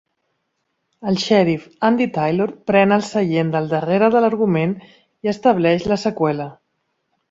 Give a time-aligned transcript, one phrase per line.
[1.11, 6.55] El xèrif Andy Taylor pren el seient del darrere de l'argument i estableix la seqüela.